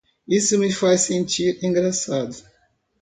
[0.27, 2.35] Isso me faz sentir engraçado.